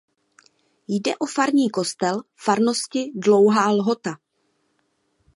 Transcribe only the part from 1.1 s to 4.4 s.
o farní kostel farnosti Dlouhá Lhota.